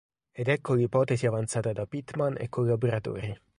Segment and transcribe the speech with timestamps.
[0.31, 3.39] Ed ecco l'ipotesi avanzata da Pitman e collaboratori.